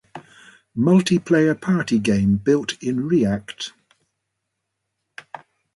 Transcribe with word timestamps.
Multiplayer 0.75 1.53
party 1.61 1.99
game 1.99 2.37
built 2.37 2.73
in 2.81 3.07
React 3.07 3.71